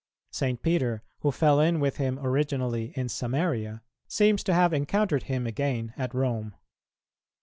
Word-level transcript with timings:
St. 0.31 0.59
Peter, 0.63 1.03
who 1.19 1.31
fell 1.31 1.59
in 1.59 1.79
with 1.79 1.97
him 1.97 2.17
originally 2.17 2.91
in 2.95 3.07
Samaria, 3.07 3.83
seems 4.07 4.43
to 4.45 4.53
have 4.55 4.73
encountered 4.73 5.21
him 5.29 5.45
again 5.45 5.93
at 5.95 6.15
Rome. 6.15 6.55